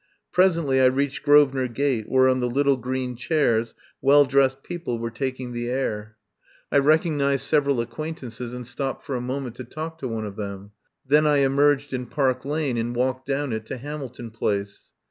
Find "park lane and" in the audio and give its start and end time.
12.07-12.95